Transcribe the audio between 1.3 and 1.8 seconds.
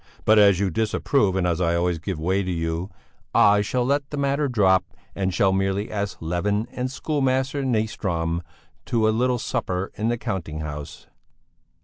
and as I